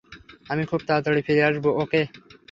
আমি 0.49 0.63
খুব 0.65 0.81
তাড়াতাড়ি 0.87 1.21
ফিরে 1.27 1.43
আসব, 1.43 1.65
ওকে? 1.83 2.01